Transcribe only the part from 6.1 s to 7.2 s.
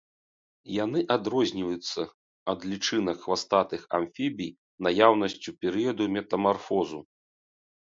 метамарфозу.